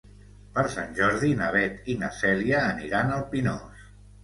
[0.53, 3.89] Per Sant Jordi na Beth i na Cèlia aniran al Pinós.